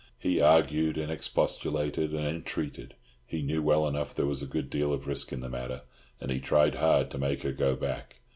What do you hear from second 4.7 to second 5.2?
deal of